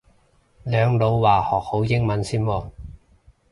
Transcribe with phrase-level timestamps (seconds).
[0.63, 2.65] 兩老話學好英文先喎